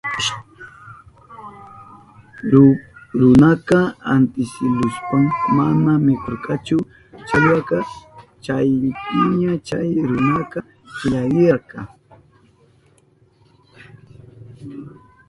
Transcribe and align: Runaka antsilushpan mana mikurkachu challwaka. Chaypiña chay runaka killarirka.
Runaka 3.19 3.79
antsilushpan 4.13 5.23
mana 5.57 5.91
mikurkachu 6.05 6.77
challwaka. 7.27 7.77
Chaypiña 8.43 9.53
chay 9.67 9.89
runaka 10.09 10.59
killarirka. 10.95 11.79